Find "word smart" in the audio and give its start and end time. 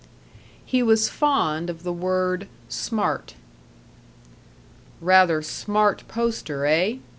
1.93-3.35